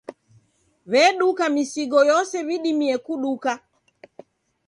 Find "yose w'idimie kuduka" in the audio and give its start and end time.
2.11-3.51